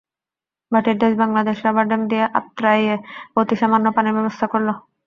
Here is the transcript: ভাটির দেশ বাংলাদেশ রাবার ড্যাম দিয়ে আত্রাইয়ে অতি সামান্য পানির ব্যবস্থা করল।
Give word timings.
ভাটির 0.71 0.97
দেশ 1.03 1.13
বাংলাদেশ 1.21 1.57
রাবার 1.65 1.85
ড্যাম 1.87 2.03
দিয়ে 2.11 2.25
আত্রাইয়ে 2.39 2.95
অতি 3.39 3.55
সামান্য 3.61 3.85
পানির 3.95 4.15
ব্যবস্থা 4.17 4.45
করল। 4.53 4.67